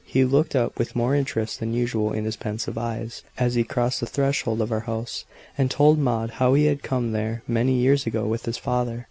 He 0.03 0.25
looked 0.25 0.55
up 0.55 0.79
with 0.79 0.95
more 0.95 1.13
interest 1.13 1.59
than 1.59 1.75
usual 1.75 2.11
in 2.11 2.25
his 2.25 2.35
pensive 2.35 2.75
eyes, 2.75 3.21
as 3.37 3.53
he 3.53 3.63
crossed 3.63 3.99
the 3.99 4.07
threshold 4.07 4.59
of 4.59 4.71
our 4.71 4.77
old 4.79 4.85
house, 4.87 5.25
and 5.59 5.69
told 5.69 5.99
Maud 5.99 6.31
how 6.31 6.55
he 6.55 6.65
had 6.65 6.81
come 6.81 7.11
there 7.11 7.43
many 7.47 7.73
years 7.73 8.07
ago 8.07 8.25
with 8.25 8.45
his 8.47 8.57
father. 8.57 8.99